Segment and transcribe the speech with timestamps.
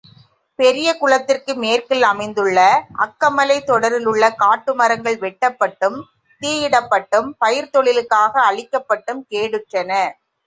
[0.59, 2.59] பெரிய குளத்திற்கு மேற்கில் அமைந்துள்ள
[3.05, 5.99] அக்கமலைத்தொடரில் உள்ள காட்டு மரங்கள் வெட்டப்பட்டும்,
[6.41, 9.91] தீயிடப்பட்டும், பயிர்த் தொழிலுக்காக அழிக்கப்பட்டும் கேடுற்றன.